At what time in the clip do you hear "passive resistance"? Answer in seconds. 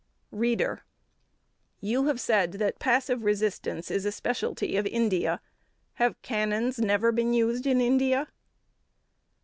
2.79-3.91